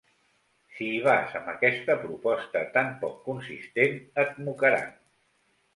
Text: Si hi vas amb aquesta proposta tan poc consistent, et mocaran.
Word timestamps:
Si 0.77 0.87
hi 0.93 1.01
vas 1.07 1.35
amb 1.39 1.51
aquesta 1.53 1.97
proposta 2.07 2.65
tan 2.79 2.91
poc 3.05 3.21
consistent, 3.29 4.05
et 4.25 4.43
mocaran. 4.49 4.91